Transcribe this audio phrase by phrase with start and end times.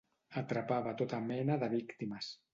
[0.41, 2.33] Atrapava tota mena de víctimes.